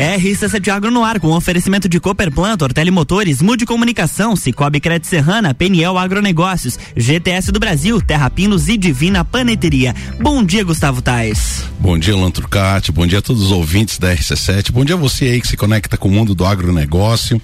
[0.00, 5.52] RC7 Agro no ar com oferecimento de Cooperplant, Ortele Motores, Mude Comunicação, Cicobi Crédito Serrana,
[5.52, 9.94] Peniel Agronegócios, GTS do Brasil, Terra Pinos e Divina Paneteria.
[10.18, 11.64] Bom dia, Gustavo Tais.
[11.78, 12.90] Bom dia, Lantrucati.
[12.90, 14.70] Bom dia a todos os ouvintes da RC7.
[14.72, 17.38] Bom dia a você aí que se conecta com o mundo do agronegócio.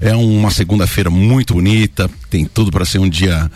[0.00, 3.50] É uma segunda-feira muito bonita, tem tudo para ser um dia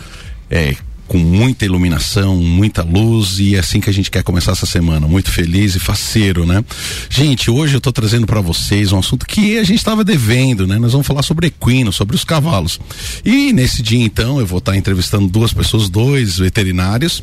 [0.50, 0.74] é,
[1.12, 5.06] com muita iluminação, muita luz e é assim que a gente quer começar essa semana,
[5.06, 6.64] muito feliz e faceiro, né?
[7.10, 10.78] Gente, hoje eu tô trazendo para vocês um assunto que a gente estava devendo, né?
[10.78, 12.80] Nós vamos falar sobre equino, sobre os cavalos.
[13.22, 17.22] E nesse dia então eu vou estar tá entrevistando duas pessoas, dois veterinários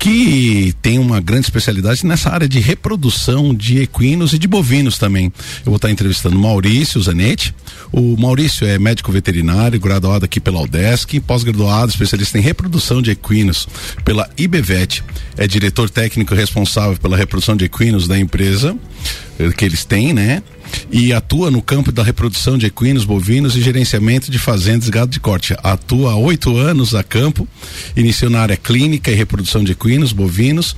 [0.00, 5.26] que tem uma grande especialidade nessa área de reprodução de equinos e de bovinos também.
[5.26, 7.54] Eu vou estar entrevistando Maurício Zanetti.
[7.92, 13.68] O Maurício é médico veterinário, graduado aqui pela UDESC, pós-graduado, especialista em reprodução de equinos
[14.02, 15.04] pela IBVET.
[15.36, 18.74] É diretor técnico responsável pela reprodução de equinos da empresa
[19.38, 20.42] eh, que eles têm, né?
[20.90, 25.20] E atua no campo da reprodução de equinos, bovinos e gerenciamento de fazendas gado de
[25.20, 25.54] corte.
[25.62, 27.48] Atua há oito anos a campo,
[27.96, 30.76] iniciou na área clínica e reprodução de equinos, bovinos,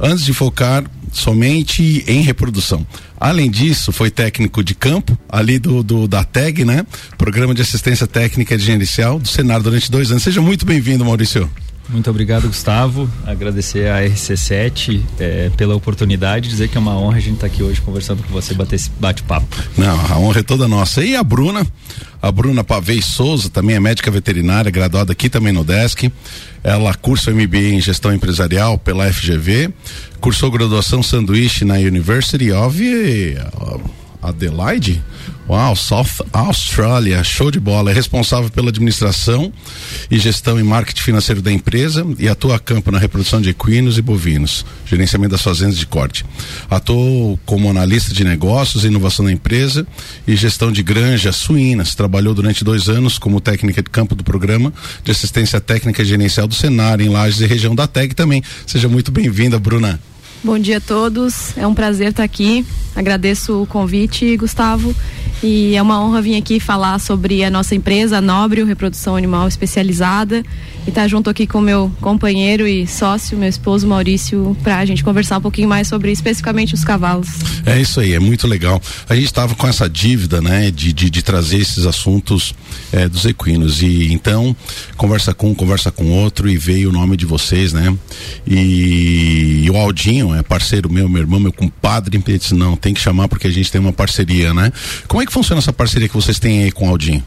[0.00, 2.86] antes de focar somente em reprodução.
[3.18, 6.86] Além disso, foi técnico de campo, ali do, do da TEG, né?
[7.18, 10.22] Programa de Assistência Técnica e Gerencial do Senado durante dois anos.
[10.22, 11.50] Seja muito bem-vindo, Maurício.
[11.92, 13.10] Muito obrigado, Gustavo.
[13.26, 17.52] Agradecer a RC7 é, pela oportunidade, dizer que é uma honra a gente estar tá
[17.52, 19.56] aqui hoje conversando com você, bater esse bate-papo.
[19.76, 21.04] Não, a honra é toda nossa.
[21.04, 21.66] E a Bruna,
[22.22, 26.12] a Bruna Pavei Souza, também é médica veterinária, graduada aqui também no DESC.
[26.62, 29.72] Ela cursa MBA em gestão empresarial pela FGV,
[30.20, 32.80] cursou graduação sanduíche na University of
[34.22, 35.02] Adelaide
[35.50, 37.90] Uau, South Australia, show de bola.
[37.90, 39.52] É responsável pela administração
[40.08, 43.98] e gestão e marketing financeiro da empresa e atua a campo na reprodução de equinos
[43.98, 46.24] e bovinos, gerenciamento das fazendas de corte.
[46.70, 49.84] Atuou como analista de negócios, inovação da empresa
[50.24, 51.96] e gestão de granjas suínas.
[51.96, 56.46] Trabalhou durante dois anos como técnica de campo do programa de assistência técnica e gerencial
[56.46, 58.40] do Senar em Lages e região da TEG também.
[58.68, 59.98] Seja muito bem-vinda, Bruna.
[60.42, 62.64] Bom dia a todos, é um prazer estar aqui.
[62.96, 64.94] Agradeço o convite, Gustavo.
[65.42, 69.48] E é uma honra vir aqui falar sobre a nossa empresa, a Nobre, Reprodução Animal
[69.48, 70.42] Especializada,
[70.86, 74.84] e estar tá junto aqui com meu companheiro e sócio, meu esposo Maurício, para a
[74.84, 77.28] gente conversar um pouquinho mais sobre especificamente os cavalos.
[77.64, 78.82] É isso aí, é muito legal.
[79.08, 82.54] A gente estava com essa dívida, né, de, de, de trazer esses assuntos
[82.92, 83.80] é, dos equinos.
[83.80, 84.54] E então,
[84.98, 87.96] conversa com um, conversa com outro, e veio o nome de vocês, né?
[88.46, 92.94] E, e o Aldinho é parceiro meu, meu irmão, meu compadre, ele disse, não, tem
[92.94, 94.72] que chamar porque a gente tem uma parceria, né?
[95.08, 97.24] Como é que funciona essa parceria que vocês têm aí com o Aldinho?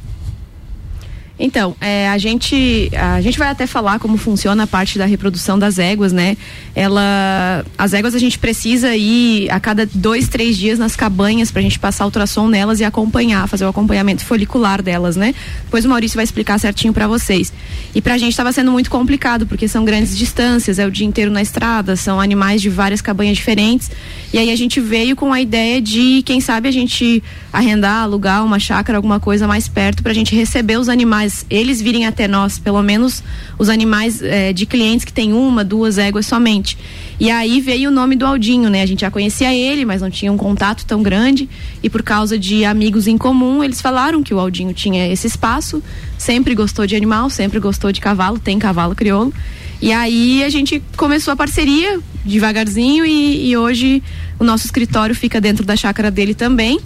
[1.39, 5.57] Então, é, a gente a gente vai até falar como funciona a parte da reprodução
[5.57, 6.37] das éguas, né?
[6.75, 11.59] Ela, as éguas a gente precisa ir a cada dois, três dias nas cabanhas para
[11.59, 15.33] a gente passar ultrassom nelas e acompanhar, fazer o acompanhamento folicular delas, né?
[15.63, 17.51] Depois o Maurício vai explicar certinho para vocês.
[17.95, 21.05] E para a gente estava sendo muito complicado porque são grandes distâncias, é o dia
[21.05, 23.89] inteiro na estrada, são animais de várias cabanhas diferentes.
[24.31, 28.45] E aí a gente veio com a ideia de, quem sabe, a gente arrendar, alugar
[28.45, 32.05] uma chácara, alguma coisa mais perto para a gente receber os animais animais, eles virem
[32.05, 33.23] até nós, pelo menos
[33.57, 36.77] os animais é, de clientes que tem uma, duas éguas somente.
[37.19, 38.81] E aí veio o nome do Aldinho, né?
[38.81, 41.49] A gente já conhecia ele, mas não tinha um contato tão grande.
[41.81, 45.81] E por causa de amigos em comum, eles falaram que o Aldinho tinha esse espaço,
[46.17, 49.33] sempre gostou de animal, sempre gostou de cavalo, tem cavalo crioulo.
[49.81, 54.01] E aí a gente começou a parceria devagarzinho e, e hoje
[54.39, 56.79] o nosso escritório fica dentro da chácara dele também.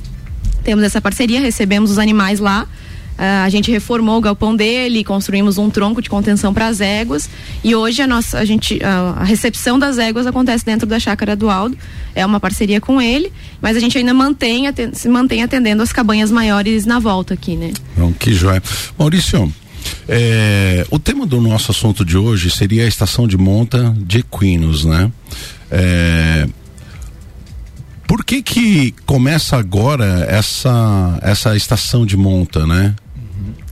[0.64, 2.68] Temos essa parceria, recebemos os animais lá
[3.18, 7.28] Uh, a gente reformou o galpão dele, construímos um tronco de contenção para as éguas
[7.64, 11.36] e hoje a nossa a gente uh, a recepção das éguas acontece dentro da chácara
[11.36, 11.76] do Aldo.
[12.14, 16.32] É uma parceria com ele, mas a gente ainda mantém se mantém atendendo as cabanhas
[16.32, 17.74] maiores na volta aqui, né?
[17.96, 18.62] Não, que joia.
[18.98, 19.52] Maurício,
[20.08, 24.86] é, o tema do nosso assunto de hoje seria a estação de monta de equinos,
[24.86, 25.12] né?
[25.72, 26.48] É,
[28.08, 32.96] por que que começa agora essa essa estação de monta, né?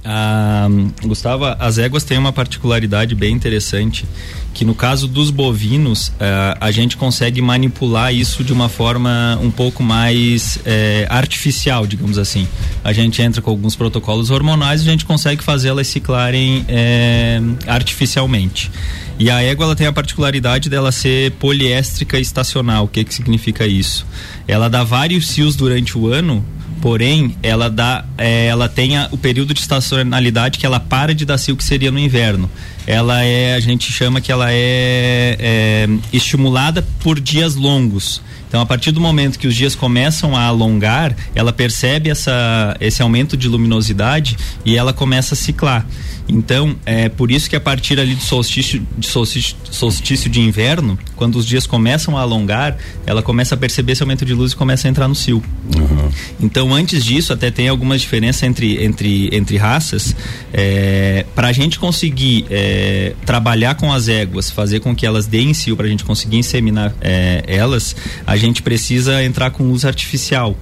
[0.07, 0.67] Ah,
[1.03, 4.05] Gustavo, as éguas têm uma particularidade bem interessante,
[4.53, 9.49] que no caso dos bovinos, ah, a gente consegue manipular isso de uma forma um
[9.49, 12.47] pouco mais eh, artificial, digamos assim.
[12.83, 17.41] A gente entra com alguns protocolos hormonais e a gente consegue fazer elas ciclarem eh,
[17.65, 18.71] artificialmente.
[19.17, 22.83] E a égua ela tem a particularidade dela ser poliéstrica estacional.
[22.83, 24.05] O que, que significa isso?
[24.47, 26.45] Ela dá vários cios durante o ano
[26.85, 31.25] porém ela dá é, ela tem a, o período de estacionalidade que ela para de
[31.25, 32.47] dar cio que seria no inverno.
[32.85, 38.21] Ela é a gente chama que ela é, é estimulada por dias longos
[38.55, 43.01] Então, a partir do momento que os dias começam a alongar, ela percebe essa, esse
[43.01, 45.85] aumento de luminosidade e ela começa a ciclar.
[46.27, 50.97] Então, é por isso que a partir ali do solstício de, solstício, solstício de inverno,
[51.15, 54.55] quando os dias começam a alongar, ela começa a perceber esse aumento de luz e
[54.55, 55.43] começa a entrar no cio.
[55.75, 56.09] Uhum.
[56.39, 60.15] Então, antes disso, até tem algumas diferenças entre, entre, entre raças.
[60.51, 65.53] É, para a gente conseguir é, trabalhar com as éguas, fazer com que elas deem
[65.53, 70.57] cio, para a gente conseguir inseminar é, elas, a gente precisa entrar com luz artificial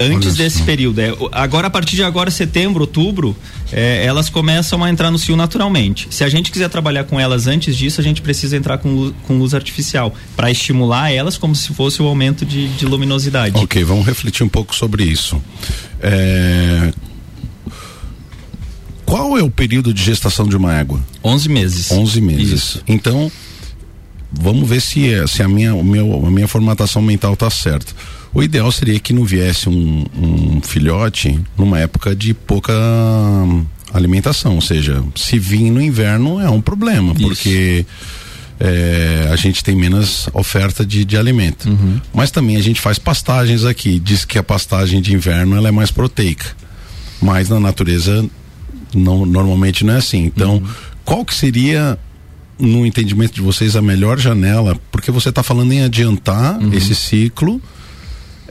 [0.00, 1.00] antes desse período.
[1.00, 3.36] É, agora, a partir de agora, setembro, outubro,
[3.72, 6.08] é, elas começam a entrar no cio naturalmente.
[6.10, 9.14] Se a gente quiser trabalhar com elas antes disso, a gente precisa entrar com luz,
[9.26, 13.56] com luz artificial para estimular elas como se fosse o aumento de, de, luminosidade.
[13.58, 15.40] Ok, vamos refletir um pouco sobre isso.
[16.00, 16.92] É...
[19.04, 20.98] Qual é o período de gestação de uma égua?
[21.22, 21.92] 11 meses.
[21.92, 22.52] 11 meses.
[22.52, 22.82] Isso.
[22.88, 23.30] Então,
[24.32, 27.92] vamos ver se, é, se a, minha, o meu, a minha formatação mental está certa
[28.34, 32.72] o ideal seria que não viesse um, um filhote numa época de pouca
[33.92, 37.22] alimentação, ou seja, se vir no inverno é um problema, Isso.
[37.22, 37.84] porque
[38.58, 41.68] é, a gente tem menos oferta de, de alimento.
[41.68, 42.00] Uhum.
[42.14, 45.72] Mas também a gente faz pastagens aqui, diz que a pastagem de inverno ela é
[45.72, 46.56] mais proteica,
[47.20, 48.24] mas na natureza
[48.94, 50.24] não, normalmente não é assim.
[50.24, 50.68] Então, uhum.
[51.04, 51.98] qual que seria
[52.62, 54.78] no entendimento de vocês a melhor janela?
[54.90, 56.72] Porque você está falando em adiantar uhum.
[56.72, 57.60] esse ciclo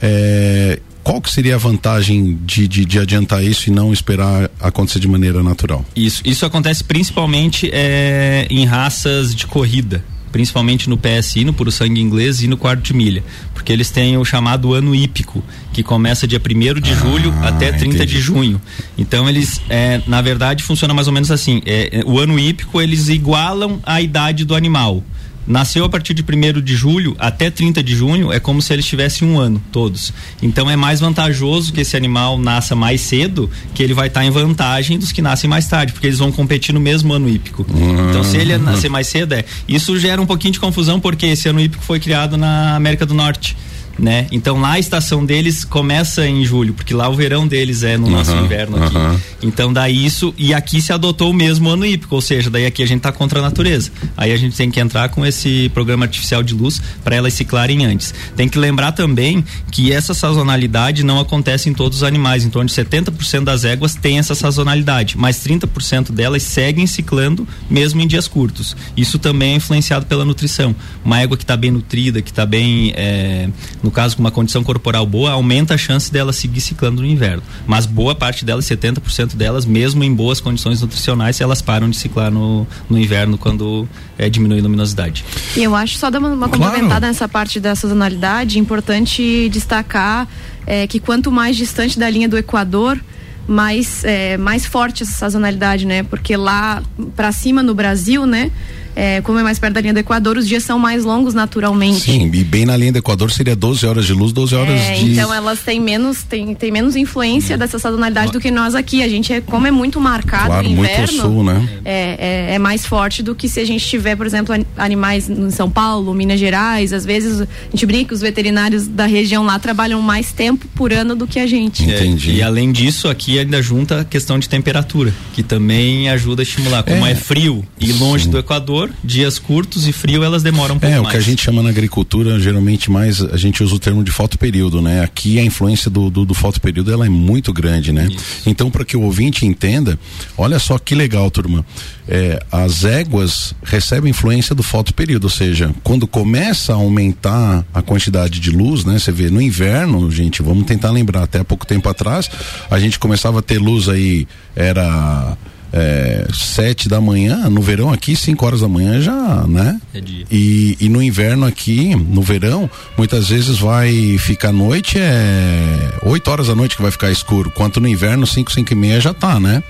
[0.02, 5.00] é, qual que seria a vantagem de, de, de, adiantar isso e não esperar acontecer
[5.00, 5.86] de maneira natural?
[5.96, 12.02] Isso, isso acontece principalmente é, em raças de corrida principalmente no PSI, no puro sangue
[12.02, 13.24] inglês e no quarto de milha,
[13.54, 15.44] porque eles têm o chamado ano hípico,
[15.74, 18.14] que começa dia 1 de ah, julho até 30 entendi.
[18.14, 18.62] de junho.
[18.98, 21.62] Então eles, é, na verdade, funciona mais ou menos assim.
[21.66, 25.04] É, o ano hípico eles igualam a idade do animal
[25.52, 28.86] nasceu a partir de 1 de julho até 30 de junho, é como se eles
[28.86, 30.14] tivessem um ano, todos.
[30.42, 34.30] Então é mais vantajoso que esse animal nasça mais cedo, que ele vai estar em
[34.30, 37.66] vantagem dos que nascem mais tarde, porque eles vão competir no mesmo ano hípico.
[37.70, 38.10] Uhum.
[38.10, 39.44] Então se ele nascer mais cedo, é.
[39.68, 43.14] Isso gera um pouquinho de confusão, porque esse ano hípico foi criado na América do
[43.14, 43.56] Norte
[44.02, 44.28] né?
[44.32, 48.08] Então lá a estação deles começa em julho, porque lá o verão deles é no
[48.08, 48.98] uhum, nosso inverno aqui.
[48.98, 49.20] Uhum.
[49.44, 52.82] Então daí isso e aqui se adotou o mesmo ano hípico, ou seja, daí aqui
[52.82, 53.92] a gente tá contra a natureza.
[54.18, 57.86] Aí a gente tem que entrar com esse programa artificial de luz para elas ciclarem
[57.86, 58.14] antes.
[58.36, 62.68] Tem que lembrar também que essa sazonalidade não acontece em todos os animais, em torno
[62.68, 68.28] de 70% das éguas tem essa sazonalidade, mas 30% delas seguem ciclando mesmo em dias
[68.28, 68.76] curtos.
[68.98, 70.76] Isso também é influenciado pela nutrição.
[71.06, 73.50] Uma égua que está bem nutrida, que está bem é,
[73.84, 77.44] no caso com uma condição corporal boa, aumenta a chance dela seguir ciclando no inverno.
[77.68, 82.32] Mas boa parte delas, 70% delas, mesmo em boas condições nutricionais, elas param de ciclar
[82.32, 85.26] no, no inverno quando é, diminui a luminosidade.
[85.56, 86.64] E eu acho só dar uma, uma claro.
[86.64, 90.28] complementada nessa parte da sazonalidade, importante destacar
[90.66, 93.00] é, que quanto mais distante da linha do Equador,
[93.48, 96.04] mais, é, mais forte essa sazonalidade, né?
[96.04, 96.82] Porque lá
[97.16, 98.52] para cima no Brasil, né?
[98.96, 102.02] É, como é mais perto da linha do Equador, os dias são mais longos naturalmente.
[102.02, 104.94] Sim, e bem na linha do Equador seria 12 horas de luz, 12 horas é,
[104.96, 105.12] de.
[105.12, 109.04] Então elas têm menos, têm, têm menos influência dessa sazonalidade do que nós aqui.
[109.04, 111.70] A gente, é, como é muito marcado claro, o inverno, muito sul, né?
[111.86, 115.50] É, é, é, mais forte do que se a gente tiver, por exemplo, animais em
[115.52, 116.94] São Paulo, Minas Gerais.
[116.94, 121.16] Às vezes a gente brinca, os veterinários da região lá trabalham mais tempo por ano
[121.16, 121.84] do que a gente.
[121.84, 122.32] Entendi.
[122.32, 126.84] e além disso, aqui ainda junta a questão de temperatura, que também ajuda a estimular.
[126.84, 128.32] Como é, é frio e longe Sim.
[128.32, 131.06] do Equador, dias curtos e frio, elas demoram um pouco mais.
[131.06, 134.04] É, o que a gente chama na agricultura, geralmente mais, a gente usa o termo
[134.04, 135.04] de fotoperíodo, né?
[135.04, 138.08] Aqui a influência do, do, do fotoperíodo, ela é muito grande, né?
[138.10, 138.44] Isso.
[138.46, 140.00] Então, para que o ouvinte entenda,
[140.38, 141.66] olha só que legal, turma.
[142.08, 148.40] É, as éguas recebem influência do fotoperíodo, ou seja, quando começa a aumentar a quantidade
[148.40, 149.00] de luz, né?
[149.00, 152.30] Você vê, no inverno, gente, vamos tentar lembrar, até há pouco tempo atrás,
[152.70, 155.38] a gente começava a ter luz aí, era
[155.74, 159.80] é, sete da manhã, no verão aqui, cinco horas da manhã já, né?
[159.94, 160.26] É dia.
[160.30, 166.48] E, e no inverno aqui, no verão, muitas vezes vai ficar noite, é oito horas
[166.48, 169.40] da noite que vai ficar escuro, quanto no inverno, cinco, cinco e meia já tá,
[169.40, 169.64] né?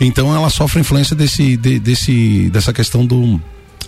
[0.00, 3.40] Então ela sofre influência desse, de, desse, dessa questão do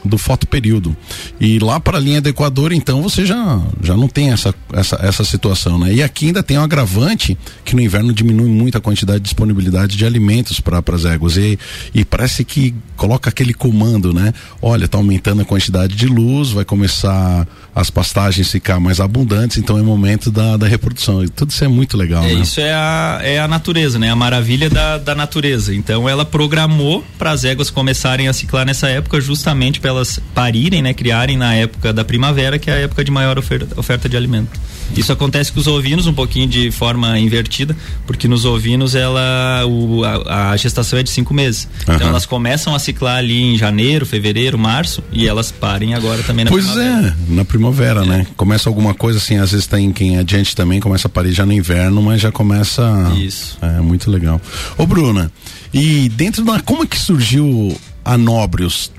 [0.05, 0.97] do fotoperíodo.
[1.41, 4.97] E lá para a linha do Equador, então, você já, já não tem essa, essa,
[5.03, 5.93] essa situação, né?
[5.93, 9.97] E aqui ainda tem um agravante que no inverno diminui muito a quantidade de disponibilidade
[9.97, 11.37] de alimentos para as éguas.
[11.37, 11.59] E,
[11.95, 14.33] e parece que coloca aquele comando, né?
[14.61, 19.79] Olha, tá aumentando a quantidade de luz, vai começar as pastagens ficar mais abundantes, então
[19.79, 21.25] é momento da, da reprodução.
[21.25, 22.41] E tudo isso é muito legal, é, né?
[22.41, 24.11] Isso é a, é a natureza, né?
[24.11, 25.75] A maravilha da, da natureza.
[25.75, 30.83] Então ela programou para as éguas começarem a ciclar nessa época justamente pela elas parirem,
[30.83, 34.17] né, criarem na época da primavera, que é a época de maior oferta, oferta de
[34.17, 34.61] alimento.
[34.97, 40.05] Isso acontece com os ovinos um pouquinho de forma invertida, porque nos ovinos ela o,
[40.05, 41.69] a, a gestação é de cinco meses.
[41.87, 41.95] Uhum.
[41.95, 46.45] Então elas começam a ciclar ali em janeiro, fevereiro, março e elas parem agora também
[46.45, 47.17] na pois primavera.
[47.17, 48.07] Pois é, na primavera, é.
[48.07, 48.27] né?
[48.37, 51.53] Começa alguma coisa assim, às vezes tem quem adiante também começa a parir já no
[51.53, 52.83] inverno, mas já começa.
[53.17, 53.59] Isso.
[53.63, 54.41] É muito legal.
[54.77, 55.33] Ô Bruna,
[55.73, 58.91] e dentro da como é que surgiu a Nóbrios?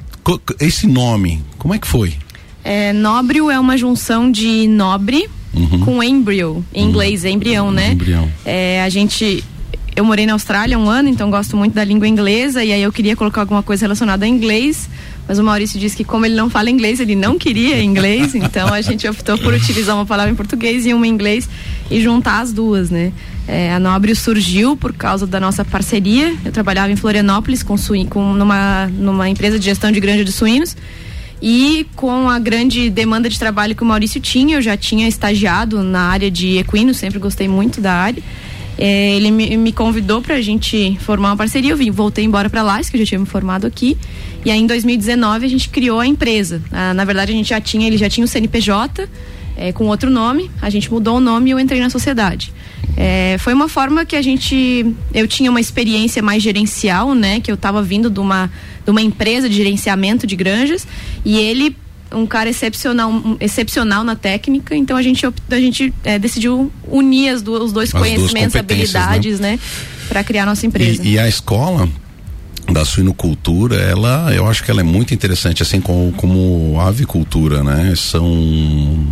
[0.60, 2.14] Esse nome, como é que foi?
[2.64, 5.80] É, Nóbrio é uma junção de nobre uhum.
[5.82, 7.30] com embryo, em inglês, uhum.
[7.30, 7.92] embrião, né?
[7.92, 8.32] Embrião.
[8.46, 9.44] É, a gente.
[9.96, 12.92] Eu morei na Austrália um ano, então gosto muito da língua inglesa, e aí eu
[12.92, 14.90] queria colocar alguma coisa relacionada a inglês,
[15.28, 18.74] mas o Maurício disse que como ele não fala inglês, ele não queria inglês, então
[18.74, 21.50] a gente optou por utilizar uma palavra em português e uma em inglês
[21.90, 23.12] e juntar as duas, né?
[23.48, 26.34] É, a Nobre surgiu por causa da nossa parceria.
[26.46, 30.32] Eu trabalhava em Florianópolis com, suí com numa, numa empresa de gestão de granja de
[30.32, 30.78] suínos
[31.46, 35.84] e com a grande demanda de trabalho que o Maurício tinha, eu já tinha estagiado
[35.84, 38.24] na área de equinos, sempre gostei muito da área.
[38.78, 41.72] É, ele me, me convidou para a gente formar uma parceria.
[41.72, 43.98] Eu vim, voltei embora para lá, que eu já tinha me formado aqui.
[44.46, 46.62] E aí em 2019 a gente criou a empresa.
[46.72, 49.08] Ah, na verdade a gente já tinha, ele já tinha o CNPJ
[49.56, 50.50] é, com outro nome.
[50.62, 52.54] A gente mudou o nome e eu entrei na sociedade.
[52.98, 57.40] É, foi uma forma que a gente, eu tinha uma experiência mais gerencial, né?
[57.40, 58.50] Que eu estava vindo de uma
[58.84, 60.86] de uma empresa de gerenciamento de granjas
[61.24, 61.76] e ele
[62.14, 67.30] um cara excepcional, um, excepcional na técnica, então a gente, a gente é, decidiu unir
[67.30, 69.60] as duas, os dois as conhecimentos, habilidades, né, né
[70.08, 71.02] para criar nossa empresa.
[71.04, 71.90] E, e, a escola
[72.72, 77.64] da suinocultura, ela, eu acho que ela é muito interessante, assim como, como a avicultura,
[77.64, 77.94] né?
[77.96, 79.06] São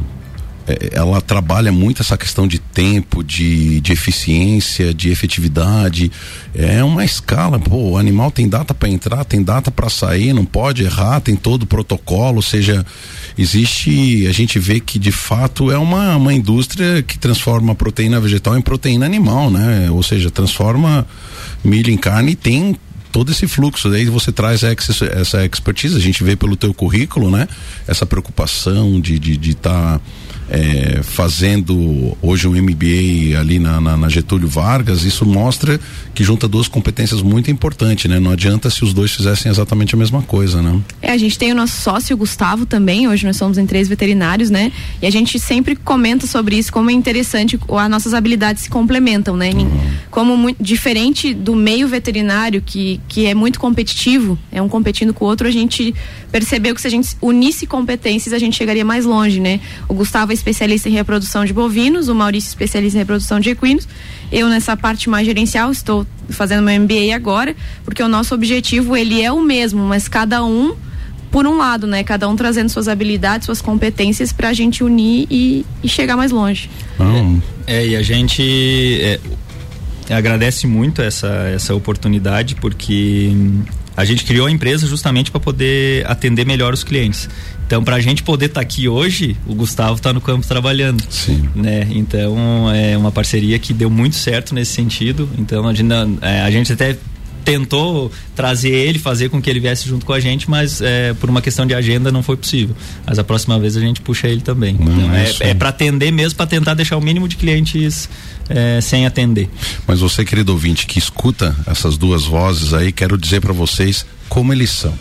[0.92, 6.12] ela trabalha muito essa questão de tempo, de, de eficiência, de efetividade.
[6.54, 10.46] É uma escala, pô, o animal tem data para entrar, tem data para sair, não
[10.46, 12.86] pode errar, tem todo o protocolo, ou seja,
[13.38, 18.58] existe, a gente vê que de fato é uma, uma indústria que transforma proteína vegetal
[18.58, 19.90] em proteína animal, né?
[19.92, 21.08] Ou seja, transforma
[21.64, 22.76] milho em carne e tem
[23.12, 23.90] todo esse fluxo.
[23.90, 27.48] Daí você traz essa expertise, a gente vê pelo teu currículo, né?
[27.88, 30.02] Essa preocupação de estar de, de tá
[30.52, 35.80] é, fazendo hoje um MBA ali na, na, na, Getúlio Vargas, isso mostra
[36.14, 38.20] que junta duas competências muito importantes, né?
[38.20, 40.78] Não adianta se os dois fizessem exatamente a mesma coisa, né?
[41.02, 44.50] É, a gente tem o nosso sócio Gustavo também, hoje nós somos em três veterinários,
[44.50, 44.74] né?
[45.02, 49.38] E a gente sempre comenta sobre isso, como é interessante, as nossas habilidades se complementam,
[49.38, 49.52] né?
[49.52, 49.92] Uhum.
[50.10, 55.24] Como muito, diferente do meio veterinário, que, que é muito competitivo, é um competindo com
[55.24, 55.96] o outro, a gente
[56.30, 59.62] percebeu que se a gente unisse competências, a gente chegaria mais longe, né?
[59.88, 63.88] O Gustavo é especialista em reprodução de bovinos, o Maurício especialista em reprodução de equinos.
[64.32, 67.56] Eu nessa parte mais gerencial estou fazendo meu MBA agora,
[67.86, 70.76] porque o nosso objetivo ele é o mesmo, mas cada um
[71.30, 72.04] por um lado, né?
[72.04, 76.32] Cada um trazendo suas habilidades, suas competências para a gente unir e, e, chegar mais
[76.32, 76.70] longe.
[77.68, 79.20] É, é, e a gente é,
[80.14, 83.32] agradece muito essa, essa oportunidade porque
[83.96, 87.30] a gente criou a empresa justamente para poder atender melhor os clientes.
[87.72, 91.02] Então, para a gente poder estar tá aqui hoje, o Gustavo está no campo trabalhando.
[91.10, 91.48] Sim.
[91.56, 91.88] Né?
[91.92, 95.30] Então, é uma parceria que deu muito certo nesse sentido.
[95.38, 95.90] Então, a gente,
[96.22, 96.98] é, a gente até
[97.46, 101.30] tentou trazer ele, fazer com que ele viesse junto com a gente, mas é, por
[101.30, 102.76] uma questão de agenda não foi possível.
[103.06, 104.74] Mas a próxima vez a gente puxa ele também.
[104.78, 108.10] Não, então, é, é, é para atender mesmo, para tentar deixar o mínimo de clientes
[108.50, 109.50] é, sem atender.
[109.88, 114.52] Mas você, querido ouvinte, que escuta essas duas vozes aí, quero dizer para vocês como
[114.52, 114.94] eles são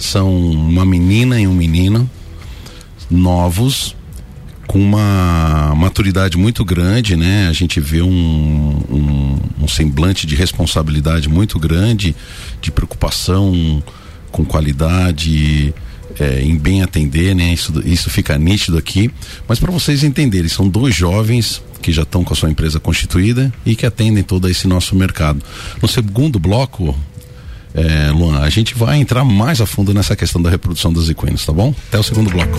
[0.00, 2.08] são uma menina e um menino
[3.10, 3.94] novos
[4.66, 7.48] com uma maturidade muito grande, né?
[7.48, 12.14] A gente vê um, um, um, semblante de responsabilidade muito grande,
[12.62, 13.82] de preocupação
[14.30, 15.74] com qualidade,
[16.20, 17.52] é, em bem atender, né?
[17.52, 19.10] Isso, isso fica nítido aqui.
[19.48, 23.52] Mas para vocês entenderem, são dois jovens que já estão com a sua empresa constituída
[23.66, 25.42] e que atendem todo esse nosso mercado.
[25.82, 26.96] No segundo bloco,
[27.74, 31.44] é, Luan, a gente vai entrar mais a fundo nessa questão da reprodução dos equinos,
[31.44, 31.74] tá bom?
[31.88, 32.58] Até o segundo bloco.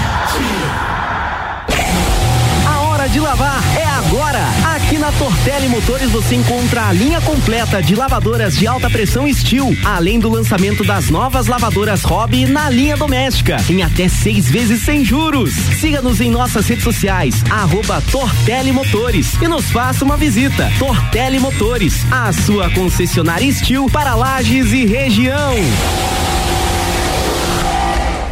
[5.01, 10.19] Na Tortelli Motores você encontra a linha completa de lavadoras de alta pressão Steel, além
[10.19, 15.53] do lançamento das novas lavadoras Hobby na linha doméstica, em até seis vezes sem juros.
[15.79, 20.71] Siga-nos em nossas redes sociais, arroba Tortelli Motores e nos faça uma visita.
[20.77, 25.55] Tortelli Motores, a sua concessionária Steel para lajes e região.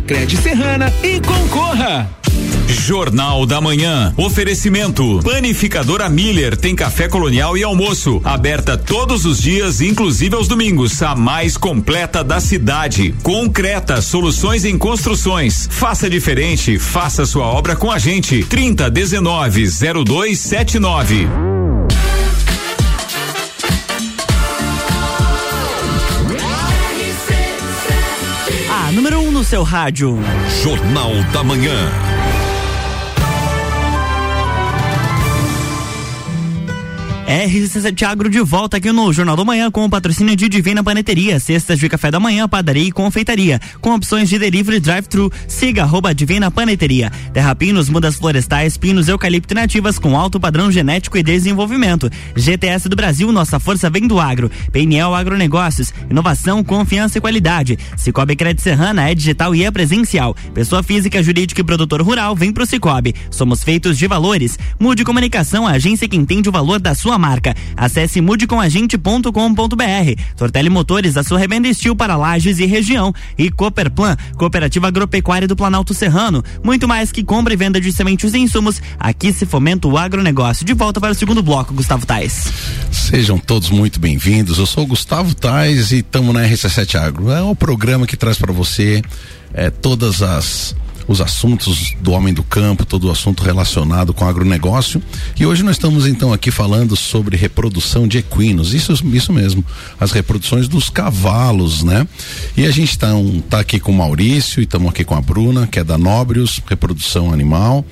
[0.00, 2.08] Cred Serrana e concorra.
[2.68, 4.14] Jornal da Manhã.
[4.16, 5.20] Oferecimento.
[5.22, 8.20] Panificadora Miller tem café colonial e almoço.
[8.24, 11.02] Aberta todos os dias, inclusive aos domingos.
[11.02, 13.14] A mais completa da cidade.
[13.22, 15.68] Concreta, soluções em construções.
[15.70, 18.44] Faça diferente, faça sua obra com a gente.
[18.44, 19.66] 30 19
[20.04, 21.59] 0279.
[29.40, 30.18] No seu rádio.
[30.62, 32.19] Jornal da Manhã.
[37.30, 41.38] RC7 Agro de volta aqui no Jornal da Manhã com o patrocínio de Divina Paneteria,
[41.38, 45.30] cestas de café da manhã, padaria e confeitaria, com opções de delivery drive-thru.
[45.46, 47.12] Siga arroba Divina Paneteria.
[47.32, 52.10] Terra Pinos, mudas florestais, pinos eucalipto nativas com alto padrão genético e desenvolvimento.
[52.34, 54.50] GTS do Brasil, nossa força vem do agro.
[54.72, 57.78] PNL Agronegócios, inovação, confiança e qualidade.
[57.96, 60.34] Cicobi Crédito Serrana é digital e é presencial.
[60.52, 63.14] Pessoa física, jurídica e produtor rural, vem pro Cicobi.
[63.30, 64.58] Somos feitos de valores.
[64.80, 67.54] Mude Comunicação, a agência que entende o valor da sua marca.
[67.76, 70.22] Acesse mudecomagente.com.br.
[70.36, 73.14] Tortelli Motores, a sua revenda estil para lajes e região.
[73.38, 76.42] E Cooperplan, Cooperativa Agropecuária do Planalto Serrano.
[76.64, 78.82] Muito mais que compra e venda de sementes e insumos.
[78.98, 80.66] Aqui se fomenta o agronegócio.
[80.66, 82.52] De volta para o segundo bloco, Gustavo Tais.
[82.90, 84.58] Sejam todos muito bem-vindos.
[84.58, 87.30] Eu sou o Gustavo Tais e estamos na RC7 Agro.
[87.30, 89.02] É o programa que traz para você
[89.52, 90.74] é, todas as
[91.06, 95.02] os assuntos do homem do campo, todo o assunto relacionado com agronegócio.
[95.38, 98.74] E hoje nós estamos então aqui falando sobre reprodução de equinos.
[98.74, 99.64] Isso, isso mesmo,
[99.98, 102.06] as reproduções dos cavalos, né?
[102.56, 105.20] E a gente está um, tá aqui com o Maurício e estamos aqui com a
[105.20, 107.84] Bruna, que é da Nóbrios, reprodução animal.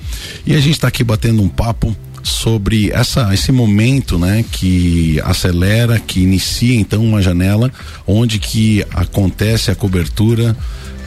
[0.45, 5.99] E a gente está aqui batendo um papo sobre essa, esse momento, né, que acelera,
[5.99, 7.71] que inicia então uma janela
[8.05, 10.55] onde que acontece a cobertura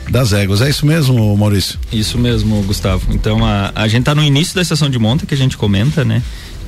[0.09, 0.61] das éguas.
[0.61, 1.79] É isso mesmo, Maurício?
[1.91, 3.13] Isso mesmo, Gustavo.
[3.13, 6.03] Então a, a gente está no início da estação de monta que a gente comenta,
[6.03, 6.21] né?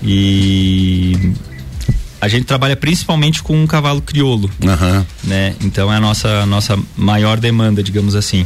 [0.04, 1.34] E
[2.20, 5.06] a gente trabalha principalmente com um cavalo crioulo, uhum.
[5.24, 5.56] né?
[5.62, 8.46] Então é a nossa nossa maior demanda, digamos assim.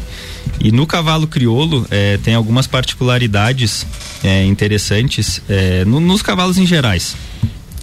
[0.59, 3.85] E no cavalo crioulo é, tem algumas particularidades
[4.23, 7.15] é, interessantes é, no, nos cavalos em gerais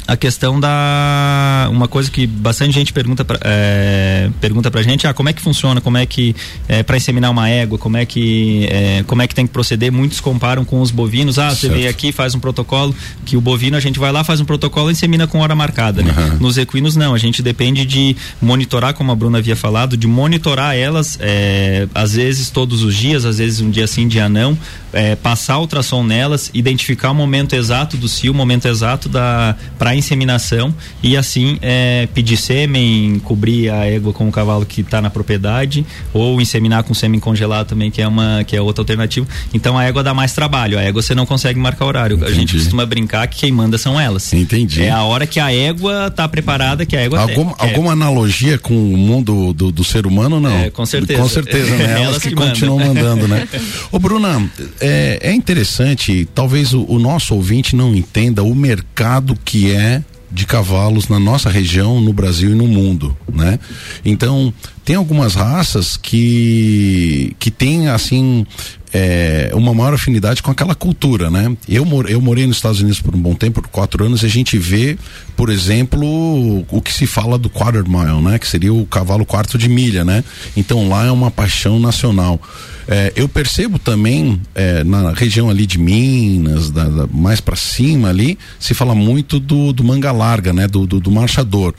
[0.06, 5.12] a questão da uma coisa que bastante gente pergunta pra, é, pergunta pra gente ah
[5.12, 6.34] como é que funciona como é que
[6.68, 9.90] é, para inseminar uma égua como é que é, como é que tem que proceder
[9.90, 13.76] muitos comparam com os bovinos ah você vem aqui faz um protocolo que o bovino
[13.76, 16.14] a gente vai lá faz um protocolo e insemina com hora marcada né?
[16.16, 16.38] uhum.
[16.38, 20.76] nos equinos não a gente depende de monitorar como a Bruna havia falado de monitorar
[20.76, 24.56] elas é, às vezes todos os dias às vezes um dia sim dia não
[24.92, 29.95] é, passar ultrassom nelas identificar o momento exato do cio o momento exato da para
[29.96, 35.10] inseminação e assim é, pedir sêmen, cobrir a égua com o cavalo que está na
[35.10, 39.26] propriedade ou inseminar com sêmen congelado também, que é uma que é outra alternativa.
[39.52, 40.78] Então a égua dá mais trabalho.
[40.78, 42.16] A égua você não consegue marcar horário.
[42.16, 42.32] Entendi.
[42.32, 44.32] A gente costuma brincar que quem manda são elas.
[44.32, 44.82] Entendi.
[44.82, 48.58] É a hora que a égua está preparada, que a égua Algum, é, alguma analogia
[48.58, 50.56] com o mundo do, do ser humano não?
[50.56, 51.20] É, com certeza.
[51.20, 51.84] Com certeza, né?
[51.96, 53.48] Elas, elas que, que continuam mandando, né?
[53.90, 54.48] Ô Bruna,
[54.80, 59.85] é, é interessante, talvez o, o nosso ouvinte não entenda o mercado que é
[60.30, 63.58] de cavalos na nossa região, no Brasil e no mundo, né?
[64.04, 64.52] Então,
[64.86, 68.46] tem algumas raças que que tem assim
[68.94, 71.54] é, uma maior afinidade com aquela cultura, né?
[71.68, 74.26] Eu, mor eu morei nos Estados Unidos por um bom tempo, por quatro anos, e
[74.26, 74.96] a gente vê,
[75.36, 78.38] por exemplo, o que se fala do quarter mile, né?
[78.38, 80.22] Que seria o cavalo quarto de milha, né?
[80.56, 82.40] Então lá é uma paixão nacional.
[82.88, 88.10] É, eu percebo também é, na região ali de Minas, da, da, mais para cima
[88.10, 90.68] ali, se fala muito do, do manga larga, né?
[90.68, 91.74] Do, do, do marchador.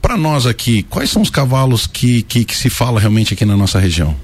[0.00, 3.56] Para nós aqui, quais são os cavalos que, que, que se fala realmente aqui na
[3.56, 4.14] nossa região?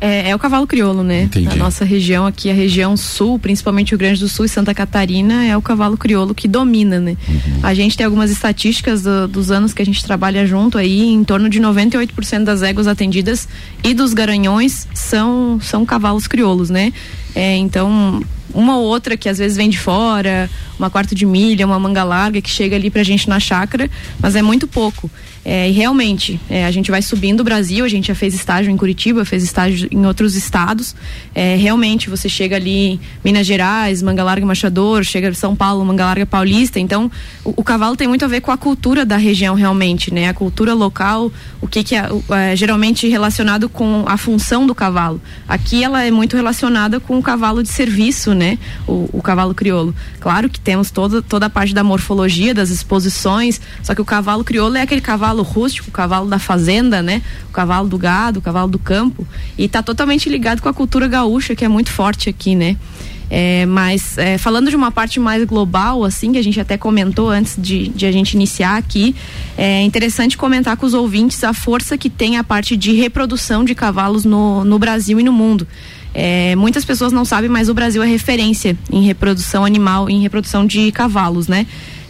[0.00, 1.22] É, é, o cavalo crioulo, né?
[1.22, 1.48] Entendi.
[1.48, 4.74] A nossa região aqui, a região sul, principalmente o Rio Grande do Sul e Santa
[4.74, 7.16] Catarina, é o cavalo crioulo que domina, né?
[7.26, 7.60] Uhum.
[7.62, 11.24] A gente tem algumas estatísticas do, dos anos que a gente trabalha junto aí, em
[11.24, 13.48] torno de 98% das éguas atendidas
[13.82, 16.92] e dos garanhões são, são cavalos crioulos, né?
[17.34, 21.66] É, então, uma ou outra que às vezes vem de fora, uma quarto de milha,
[21.66, 23.88] uma manga larga que chega ali pra gente na chácara,
[24.20, 25.10] mas é muito pouco.
[25.44, 28.70] É, e realmente, é, a gente vai subindo o Brasil, a gente já fez estágio
[28.70, 30.96] em Curitiba, fez estágio em outros estados.
[31.34, 36.24] É, realmente, você chega ali Minas Gerais, Manga Larga Machador, chega São Paulo, Manga Larga
[36.24, 36.80] Paulista.
[36.80, 37.10] Então,
[37.44, 40.28] o, o, cavalo tem muito a ver com a cultura da região, realmente, né?
[40.28, 41.30] A cultura local,
[41.60, 45.20] o que, que é, é geralmente relacionado com a função do cavalo.
[45.46, 48.58] Aqui ela é muito relacionada com o cavalo de serviço, né?
[48.86, 49.94] O, o cavalo crioulo.
[50.20, 54.42] Claro que temos toda, toda a parte da morfologia, das exposições, só que o cavalo
[54.42, 57.22] crioulo é aquele cavalo rústico, o cavalo da fazenda, né?
[57.48, 59.26] O cavalo do gado, o cavalo do campo.
[59.58, 62.76] E está totalmente ligado com a cultura gaúcha, que é muito forte aqui, né?
[63.30, 67.30] É, mas é, falando de uma parte mais global, assim, que a gente até comentou
[67.30, 69.14] antes de, de, a gente iniciar aqui,
[69.56, 73.74] é interessante comentar com os ouvintes a força que tem a parte de reprodução de
[73.74, 75.66] cavalos no, no Brasil e no mundo.
[76.14, 80.64] É, muitas pessoas não sabem, mas o Brasil é referência em reprodução animal, em reprodução
[80.64, 81.66] de cavalos, né?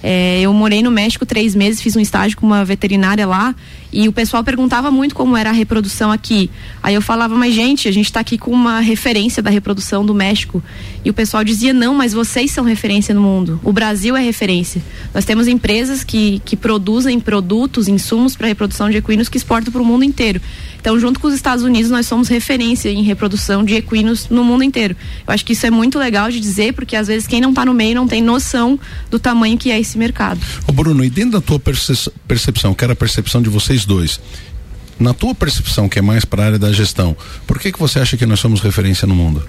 [0.06, 3.54] É, eu morei no México três meses, fiz um estágio com uma veterinária lá
[3.94, 6.50] e o pessoal perguntava muito como era a reprodução aqui.
[6.82, 10.12] Aí eu falava, mas gente, a gente está aqui com uma referência da reprodução do
[10.12, 10.60] México.
[11.04, 13.60] E o pessoal dizia, não, mas vocês são referência no mundo.
[13.62, 14.82] O Brasil é referência.
[15.14, 19.80] Nós temos empresas que, que produzem produtos, insumos para reprodução de equinos que exportam para
[19.80, 20.40] o mundo inteiro.
[20.80, 24.64] Então, junto com os Estados Unidos, nós somos referência em reprodução de equinos no mundo
[24.64, 24.96] inteiro.
[25.26, 27.64] Eu acho que isso é muito legal de dizer, porque às vezes quem não está
[27.64, 28.78] no meio não tem noção
[29.10, 30.40] do tamanho que é esse mercado.
[30.66, 34.20] Ô Bruno, e dentro da tua percepção, que era a percepção de vocês dois,
[34.98, 37.16] na tua percepção, que é mais para a área da gestão,
[37.46, 39.44] por que que você acha que nós somos referência no mundo?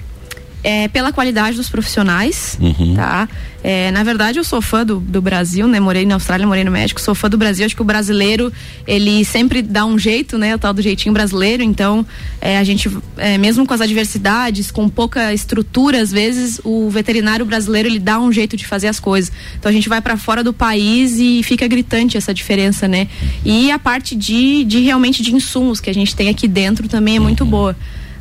[0.65, 2.95] É, pela qualidade dos profissionais, uhum.
[2.95, 3.29] tá?
[3.63, 5.79] É, na verdade, eu sou fã do, do Brasil, né?
[5.79, 7.63] Morei na Austrália, morei no México, sou fã do Brasil.
[7.63, 8.51] Acho que o brasileiro,
[8.87, 10.55] ele sempre dá um jeito, né?
[10.55, 11.61] O tal do jeitinho brasileiro.
[11.61, 12.03] Então,
[12.41, 17.45] é, a gente, é, mesmo com as adversidades, com pouca estrutura, às vezes, o veterinário
[17.45, 19.31] brasileiro, ele dá um jeito de fazer as coisas.
[19.59, 23.07] Então, a gente vai para fora do país e fica gritante essa diferença, né?
[23.43, 27.17] E a parte de, de realmente de insumos que a gente tem aqui dentro também
[27.17, 27.49] é muito uhum.
[27.51, 27.75] boa.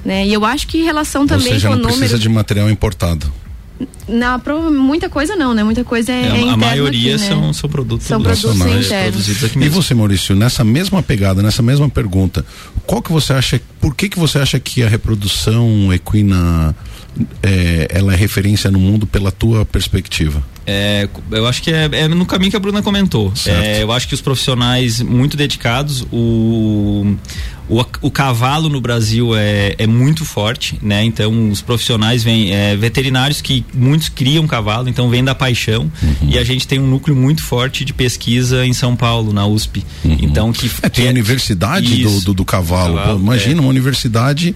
[0.05, 0.27] Né?
[0.27, 1.99] E eu acho que em relação também Ou seja, com não número...
[1.99, 3.33] precisa de material importado.
[4.07, 4.41] Na,
[4.71, 5.65] muita coisa não, né?
[5.65, 7.29] Muita coisa é, é, é A maioria aqui, né?
[7.29, 9.73] são, são produtos, são produtos produzidos aqui mesmo.
[9.73, 12.45] E você, Maurício, nessa mesma pegada, nessa mesma pergunta,
[12.87, 16.77] qual que você acha, por que que você acha que a reprodução equina
[17.43, 20.43] é, ela é referência no mundo pela tua perspectiva?
[20.67, 23.33] É, eu acho que é, é, no caminho que a Bruna comentou.
[23.47, 27.17] É, eu acho que os profissionais muito dedicados, o,
[27.69, 31.05] o, o cavalo no Brasil é, é muito forte, né?
[31.05, 35.91] Então os profissionais vêm, é, veterinários que muitos criam cavalo, então vem da paixão.
[36.03, 36.31] Uhum.
[36.31, 39.85] E a gente tem um núcleo muito forte de pesquisa em São Paulo, na USP.
[40.05, 40.17] Uhum.
[40.21, 42.97] Então que é, tem a universidade do, do, do, cavalo.
[42.97, 43.61] cavalo Pô, imagina é.
[43.61, 44.55] uma universidade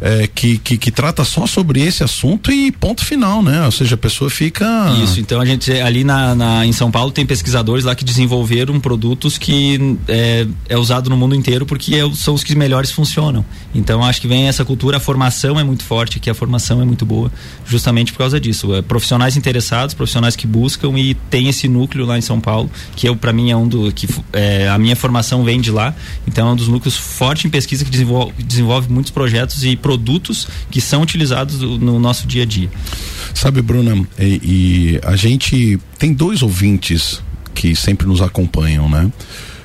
[0.00, 3.64] é, que, que, que, trata só sobre esse assunto e ponto final, né?
[3.64, 4.66] Ou seja, a pessoa fica.
[5.02, 8.78] Isso, então a gente ali na, na em São Paulo tem pesquisadores lá que desenvolveram
[8.80, 13.44] produtos que é, é usado no mundo inteiro porque é, são os que melhores funcionam.
[13.74, 16.84] Então acho que vem essa cultura, a formação é muito forte, que a formação é
[16.84, 17.30] muito boa,
[17.66, 18.74] justamente por causa disso.
[18.74, 23.08] É, profissionais interessados, profissionais que buscam e tem esse núcleo lá em São Paulo, que
[23.08, 25.94] eu para mim é um do que é, a minha formação vem de lá.
[26.26, 30.46] Então é um dos núcleos fortes em pesquisa que desenvolve, desenvolve muitos projetos e produtos
[30.70, 32.68] que são utilizados no nosso dia a dia.
[33.32, 37.22] Sabe, Bruna, e, e a gente tem dois ouvintes
[37.54, 39.10] que sempre nos acompanham, né?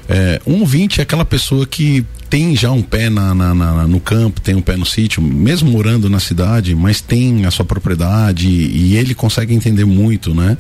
[0.08, 4.00] É, um ouvinte é aquela pessoa que tem já um pé na, na, na, no
[4.00, 8.48] campo, tem um pé no sítio, mesmo morando na cidade, mas tem a sua propriedade
[8.48, 10.58] e, e ele consegue entender muito, né?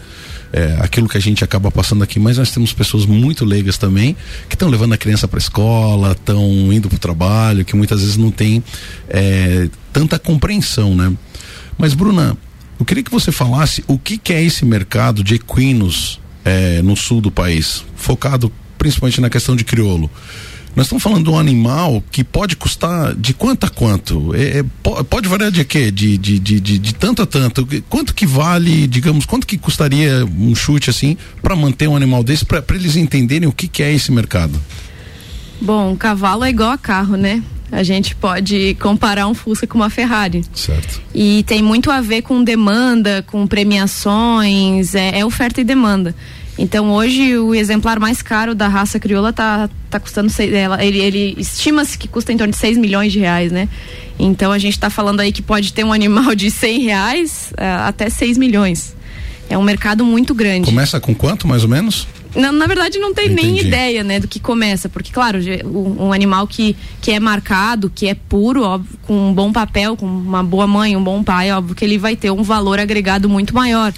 [0.55, 4.15] É, aquilo que a gente acaba passando aqui, mas nós temos pessoas muito leigas também
[4.47, 8.01] que estão levando a criança para a escola, estão indo para o trabalho, que muitas
[8.01, 8.63] vezes não tem
[9.09, 11.11] é, tanta compreensão, né?
[11.75, 12.37] Mas Bruna,
[12.79, 16.95] eu queria que você falasse o que, que é esse mercado de equinos é, no
[16.95, 20.11] sul do país, focado principalmente na questão de crioulo.
[20.75, 24.33] Nós estamos falando de um animal que pode custar de quanto a quanto?
[24.33, 24.63] É, é,
[25.03, 25.91] pode variar de quê?
[25.91, 27.67] De, de, de, de, de tanto a tanto.
[27.87, 32.43] Quanto que vale, digamos, quanto que custaria um chute assim para manter um animal desse,
[32.43, 34.59] para eles entenderem o que, que é esse mercado?
[35.61, 37.43] Bom, um cavalo é igual a carro, né?
[37.71, 40.43] A gente pode comparar um Fusca com uma Ferrari.
[40.53, 41.01] Certo.
[41.13, 46.15] E tem muito a ver com demanda, com premiações, é, é oferta e demanda.
[46.57, 50.99] Então hoje o exemplar mais caro da raça crioula tá, tá custando seis, ela, ele,
[50.99, 53.67] ele estima-se que custa em torno de 6 milhões de reais, né?
[54.19, 57.87] Então a gente está falando aí que pode ter um animal de 100 reais uh,
[57.87, 58.95] até 6 milhões.
[59.49, 60.65] É um mercado muito grande.
[60.65, 62.07] Começa com quanto mais ou menos?
[62.35, 63.67] Na, na verdade, não tem nem Entendi.
[63.67, 68.07] ideia, né, do que começa, porque, claro, um, um animal que, que é marcado, que
[68.07, 71.75] é puro, óbvio, com um bom papel, com uma boa mãe, um bom pai, óbvio
[71.75, 73.93] que ele vai ter um valor agregado muito maior.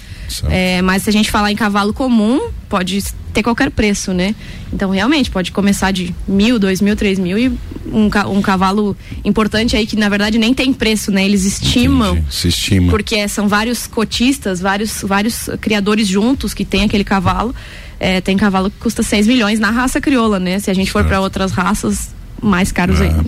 [0.50, 4.34] É, mas se a gente falar em cavalo comum, pode ter qualquer preço, né?
[4.72, 7.48] Então, realmente, pode começar de mil, dois mil, três mil e
[7.86, 11.24] um, um cavalo importante aí que, na verdade, nem tem preço, né?
[11.24, 12.22] Eles estimam.
[12.30, 12.90] Se estima.
[12.90, 17.54] Porque são vários cotistas, vários, vários criadores juntos que tem aquele cavalo.
[17.98, 20.58] É, tem cavalo que custa 6 milhões na raça crioula, né?
[20.58, 22.10] Se a gente for para outras raças,
[22.42, 23.24] mais caros ainda.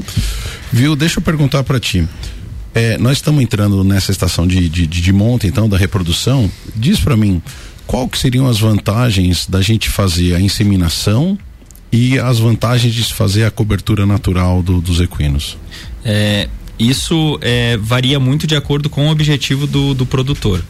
[0.72, 0.94] Viu?
[0.94, 2.06] Deixa eu perguntar para ti.
[2.74, 6.50] É, nós estamos entrando nessa estação de, de, de, de monta, então, da reprodução.
[6.76, 7.40] Diz para mim,
[7.86, 11.38] qual que seriam as vantagens da gente fazer a inseminação
[11.90, 15.56] e as vantagens de se fazer a cobertura natural do- dos equinos?
[16.04, 16.46] É,
[16.78, 20.62] isso é, varia muito de acordo com o objetivo do, do produtor.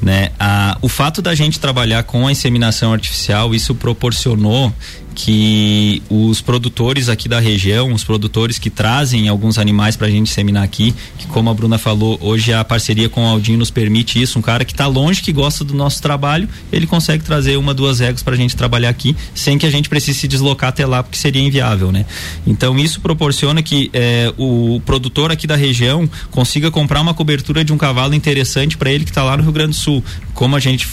[0.00, 0.30] Né?
[0.38, 4.72] A, o fato da gente trabalhar com a inseminação artificial, isso proporcionou
[5.14, 10.30] que os produtores aqui da região, os produtores que trazem alguns animais para a gente
[10.30, 14.20] inseminar aqui, que como a Bruna falou, hoje a parceria com o Aldinho nos permite
[14.20, 14.38] isso.
[14.38, 18.00] Um cara que está longe, que gosta do nosso trabalho, ele consegue trazer uma, duas
[18.00, 21.02] egos para a gente trabalhar aqui, sem que a gente precise se deslocar até lá,
[21.02, 22.06] porque seria inviável, né?
[22.46, 27.72] Então isso proporciona que eh, o produtor aqui da região consiga comprar uma cobertura de
[27.72, 30.02] um cavalo interessante para ele que está lá no Rio Grande do Sul.
[30.34, 30.86] Como a gente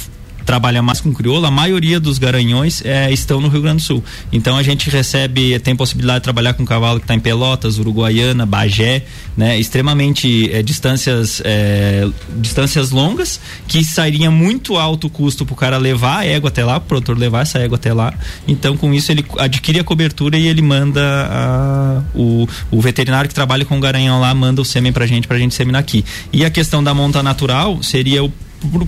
[0.50, 4.04] trabalha mais com crioula, a maioria dos garanhões eh, estão no Rio Grande do Sul.
[4.34, 8.48] Então a gente recebe, tem possibilidade de trabalhar com cavalo que está em Pelotas, Uruguaiana,
[8.48, 9.04] Bagé,
[9.38, 9.60] né?
[9.60, 12.08] Extremamente eh, distâncias eh,
[12.38, 16.66] distâncias longas, que sairia muito alto o custo para o cara levar a égua até
[16.66, 18.12] lá, pro produtor levar essa égua até lá.
[18.48, 23.36] Então com isso ele adquire a cobertura e ele manda a- o, o veterinário que
[23.36, 26.04] trabalha com o garanhão lá manda o sêmen pra gente, pra gente seminar aqui.
[26.34, 28.34] E a questão da monta natural seria o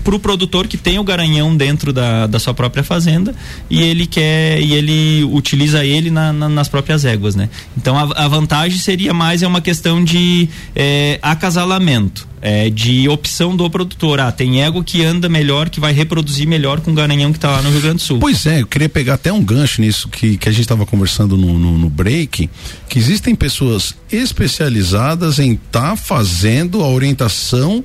[0.03, 3.33] para o produtor que tem o garanhão dentro da, da sua própria fazenda
[3.69, 7.49] e ele quer e ele utiliza ele na- na- nas próprias éguas, né?
[7.77, 13.55] Então a, a vantagem seria mais é uma questão de é, acasalamento, é, de opção
[13.55, 14.19] do produtor.
[14.19, 17.51] Ah, tem égua que anda melhor, que vai reproduzir melhor com o garanhão que está
[17.51, 18.19] lá no Rio Grande do Sul.
[18.19, 21.37] Pois é, eu queria pegar até um gancho nisso que, que a gente estava conversando
[21.37, 22.49] no, no, no break,
[22.89, 27.83] que existem pessoas especializadas em estar fazendo a orientação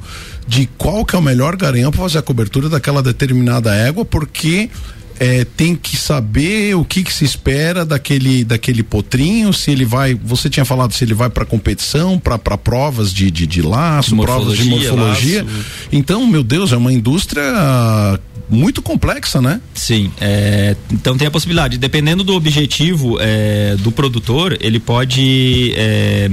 [0.48, 4.70] de qual que é o melhor garanhão para fazer a cobertura daquela determinada égua, porque
[5.18, 10.14] é, tem que saber o que, que se espera daquele daquele potrinho, se ele vai,
[10.14, 14.22] você tinha falado se ele vai para competição, para provas de, de, de laço, De
[14.22, 15.56] provas de morfologia, laço.
[15.90, 17.42] Então, meu Deus, é uma indústria
[18.48, 19.60] muito complexa, né?
[19.74, 26.30] Sim, é, então tem a possibilidade, dependendo do objetivo é, do produtor, ele pode, é,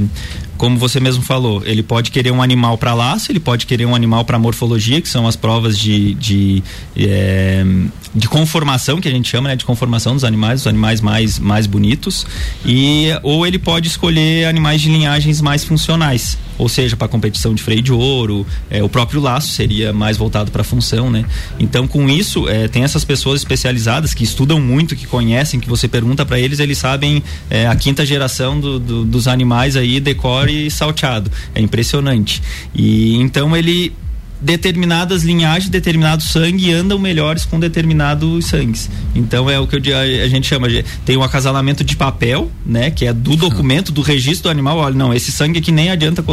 [0.64, 3.94] como você mesmo falou, ele pode querer um animal para laço, ele pode querer um
[3.94, 6.64] animal para morfologia, que são as provas de, de,
[6.96, 7.66] é,
[8.16, 11.68] de conformação, que a gente chama, né, de conformação dos animais, os animais mais, mais
[11.68, 12.26] bonitos,
[12.66, 17.62] e ou ele pode escolher animais de linhagens mais funcionais, ou seja, para competição de
[17.62, 21.26] freio de ouro, é, o próprio laço seria mais voltado para a função, né?
[21.60, 25.90] Então, com isso, é, tem essas pessoas especializadas que estudam muito, que conhecem, que você
[25.90, 27.22] pergunta para eles, eles sabem
[27.70, 31.32] a quinta geração do- do- dos animais aí, decore salteado.
[31.56, 32.42] É impressionante.
[32.74, 33.94] E então ele
[34.44, 38.90] determinadas linhagens, determinado sangue andam melhores com determinados sangues.
[39.16, 42.52] Então é o que eu a, a gente chama de tem um acasalamento de papel,
[42.66, 44.78] né, que é do documento, do registro do animal.
[44.78, 46.24] Olha, não, esse sangue aqui nem adianta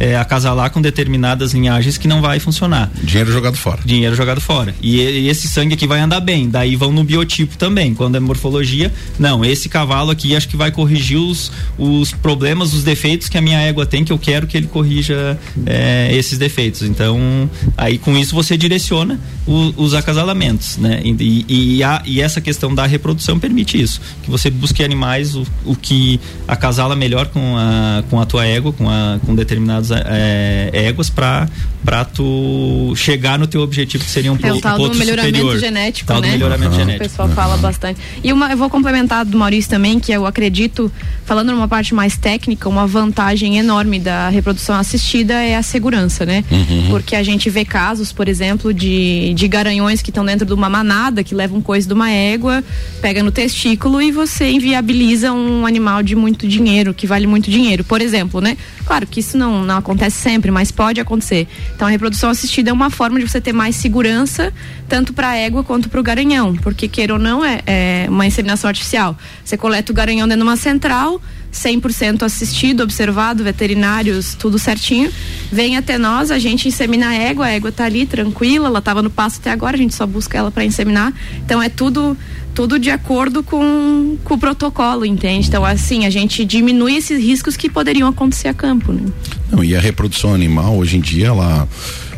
[0.00, 2.90] é, acasalar com determinadas linhagens que não vai funcionar.
[3.02, 3.80] Dinheiro jogado fora.
[3.84, 4.74] Dinheiro jogado fora.
[4.82, 6.48] E, e- e esse sangue aqui vai andar bem.
[6.48, 7.94] Daí vão no biotipo também.
[7.94, 12.82] Quando é morfologia, não, esse cavalo aqui acho que vai corrigir os, os problemas, os
[12.84, 16.82] defeitos que a minha égua tem, que eu quero que ele corrija é, esses defeitos.
[16.82, 17.43] Então,
[17.76, 21.00] aí com isso você direciona o- os acasalamentos, né?
[21.04, 21.44] E,
[21.76, 24.00] e, a- e essa questão da reprodução permite isso.
[24.22, 28.72] Que você busque animais, o, o que acasala melhor com a, com a tua égua,
[28.72, 31.48] com, a, com determinadas é, éguas, pra,
[31.84, 35.36] pra tu chegar no teu objetivo, que seria um, É o tal um do melhoramento
[35.36, 35.58] superior.
[35.58, 36.32] genético, Tal do né?
[36.32, 37.04] melhoramento O genético.
[37.04, 38.00] pessoal fala bastante.
[38.22, 40.90] E uma, eu vou complementar do Maurício também, que eu acredito,
[41.24, 46.44] falando numa parte mais técnica, uma vantagem enorme da reprodução assistida é a segurança, né?
[46.50, 46.86] Uhum.
[46.90, 50.68] Porque a gente vê casos, por exemplo, de, de garanhões que estão dentro de uma
[50.68, 52.62] manada, que levam coisa de uma égua,
[53.00, 57.84] pega no testículo e você inviabiliza um animal de muito dinheiro, que vale muito dinheiro,
[57.84, 58.56] por exemplo, né?
[58.86, 61.46] Claro que isso não, não acontece sempre, mas pode acontecer.
[61.74, 64.52] Então a reprodução assistida é uma forma de você ter mais segurança,
[64.88, 68.26] tanto para a égua quanto para o garanhão, porque queira ou não é, é uma
[68.26, 69.16] inseminação artificial.
[69.44, 71.20] Você coleta o garanhão dentro de uma central,
[71.52, 75.10] 100% assistido, observado, veterinários, tudo certinho.
[75.50, 79.02] Vem até nós, a gente insemina a égua, a égua tá ali tranquila, ela estava
[79.02, 81.12] no pasto até agora, a gente só busca ela para inseminar.
[81.44, 82.16] Então é tudo
[82.54, 85.48] tudo de acordo com, com o protocolo, entende?
[85.48, 89.02] Então, assim, a gente diminui esses riscos que poderiam acontecer a campo, né?
[89.50, 91.68] Não, e a reprodução animal, hoje em dia, ela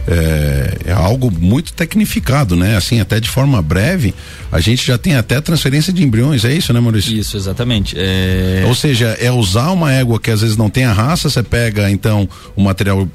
[0.09, 2.77] é, é, algo muito tecnificado, né?
[2.77, 4.15] Assim, até de forma breve,
[4.53, 7.17] a gente já tem até transferência de embriões, é isso, né, Maurício?
[7.17, 7.97] Isso, exatamente.
[7.99, 8.65] É...
[8.67, 11.91] Ou seja, é usar uma égua que às vezes não tem a raça, você pega
[11.91, 13.09] então o material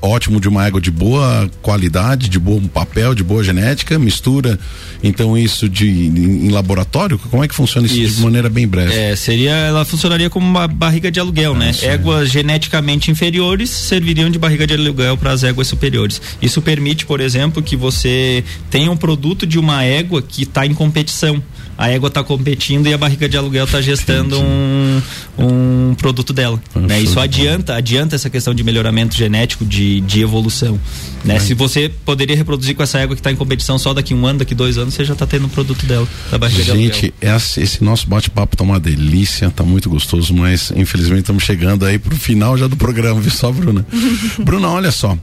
[0.00, 4.58] ótimo de uma égua de boa qualidade, de bom papel, de boa genética, mistura
[5.02, 8.66] então isso de em, em laboratório, como é que funciona isso, isso, de maneira bem
[8.66, 8.94] breve?
[8.94, 11.72] É, seria, ela funcionaria como uma barriga de aluguel, é, né?
[11.82, 16.20] Éguas geneticamente inferiores serviriam de barriga de aluguel para as éguas superiores.
[16.40, 20.74] Isso permite, por exemplo, que você tenha um produto de uma égua que está em
[20.74, 21.42] competição
[21.78, 25.02] a égua está competindo e a barriga de aluguel está gestando um,
[25.38, 26.60] um produto dela.
[26.74, 27.00] Né?
[27.00, 30.78] Isso adianta, adianta essa questão de melhoramento genético, de, de evolução.
[31.24, 31.38] Né?
[31.38, 34.38] Se você poderia reproduzir com essa égua que está em competição só daqui um ano,
[34.38, 37.36] daqui dois anos, você já está tendo um produto dela, da barriga Gente, de aluguel.
[37.36, 41.98] Esse, esse nosso bate-papo tá uma delícia, tá muito gostoso, mas infelizmente estamos chegando aí
[41.98, 43.86] pro final já do programa, viu só, Bruna?
[44.42, 45.16] Bruna, olha só,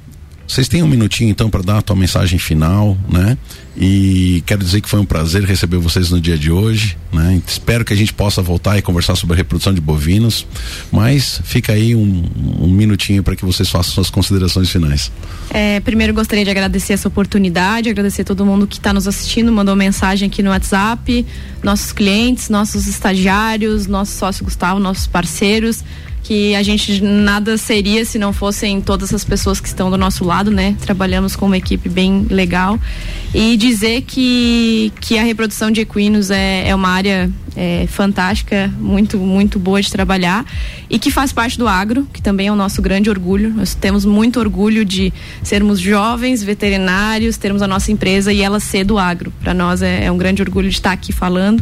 [0.48, 3.38] vocês têm um minutinho então para dar a tua mensagem final, né?
[3.76, 7.42] E quero dizer que foi um prazer receber vocês no dia de hoje, né?
[7.48, 10.46] Espero que a gente possa voltar e conversar sobre a reprodução de bovinos,
[10.92, 12.24] mas fica aí um,
[12.60, 15.12] um minutinho para que vocês façam suas considerações finais.
[15.50, 19.76] É, primeiro gostaria de agradecer essa oportunidade, agradecer todo mundo que está nos assistindo, mandou
[19.76, 21.26] mensagem aqui no WhatsApp,
[21.64, 25.84] nossos clientes, nossos estagiários, nosso sócio Gustavo, nossos parceiros
[26.24, 30.24] que a gente nada seria se não fossem todas as pessoas que estão do nosso
[30.24, 30.76] lado, né?
[30.80, 32.80] Trabalhamos com uma equipe bem legal
[33.34, 39.18] e dizer que, que a reprodução de equinos é, é uma área é, fantástica, muito
[39.18, 40.46] muito boa de trabalhar
[40.90, 43.54] e que faz parte do agro, que também é o nosso grande orgulho.
[43.54, 45.12] Nós temos muito orgulho de
[45.44, 49.32] sermos jovens veterinários, termos a nossa empresa e ela ser do agro.
[49.42, 51.62] Para nós é, é um grande orgulho de estar aqui falando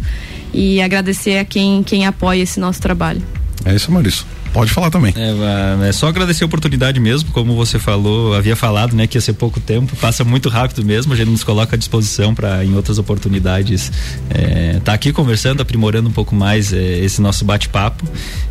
[0.54, 3.24] e agradecer a quem quem apoia esse nosso trabalho.
[3.66, 4.26] É isso, Maurício.
[4.54, 5.14] Pode falar também.
[5.16, 9.22] É, é, só agradecer a oportunidade mesmo, como você falou, havia falado, né, que ia
[9.22, 12.76] ser pouco tempo, passa muito rápido mesmo, a gente nos coloca à disposição para em
[12.76, 13.92] outras oportunidades
[14.30, 18.04] estar é, tá aqui conversando, aprimorando um pouco mais é, esse nosso bate-papo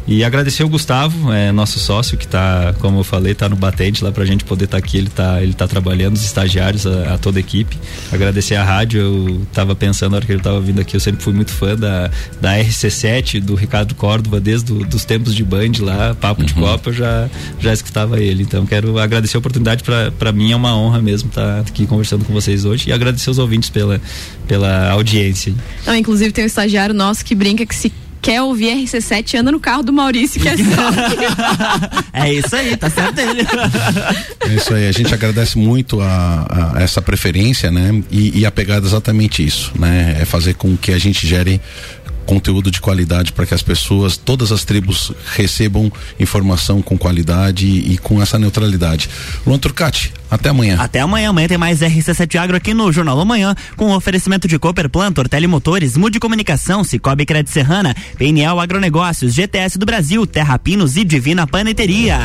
[0.07, 4.03] e agradecer o Gustavo, é, nosso sócio que está, como eu falei, está no batente
[4.03, 6.87] lá para a gente poder estar tá aqui, ele está ele tá trabalhando, os estagiários,
[6.87, 7.79] a, a, toda a equipe.
[8.11, 11.23] Agradecer a rádio, eu estava pensando na hora que ele estava vindo aqui, eu sempre
[11.23, 15.73] fui muito fã da, da RC7, do Ricardo Córdova, desde do, dos tempos de Band
[15.81, 16.47] lá lá, Papo uhum.
[16.47, 17.29] de Copa, eu já,
[17.59, 18.43] já escutava ele.
[18.43, 19.83] Então quero agradecer a oportunidade,
[20.19, 23.31] para mim é uma honra mesmo estar tá aqui conversando com vocês hoje e agradecer
[23.31, 24.01] os ouvintes pela,
[24.47, 25.55] pela audiência.
[25.87, 29.59] Não, inclusive tem um estagiário nosso que brinca que se quer ouvir RC7, anda no
[29.59, 30.63] carro do Maurício, que é só.
[32.13, 33.47] é isso aí, tá certo dele.
[34.41, 38.03] É isso aí, a gente agradece muito a, a essa preferência, né?
[38.11, 40.17] E, e a pegada exatamente isso, né?
[40.21, 41.61] É fazer com que a gente gere
[42.27, 47.99] conteúdo de qualidade para que as pessoas, todas as tribos recebam informação com qualidade e,
[47.99, 49.09] com essa neutralidade.
[49.47, 50.77] Luan Turcati, até amanhã.
[50.79, 51.31] Até amanhã.
[51.31, 55.47] Amanhã tem mais RC7 Agro aqui no Jornal Amanhã, com oferecimento de Cooper Plant, Ortele
[55.47, 61.47] Motores, Mude Comunicação, Cicobi Crédito Serrana, PNL Agronegócios, GTS do Brasil, Terra Pinos e Divina
[61.47, 62.19] Paneteria.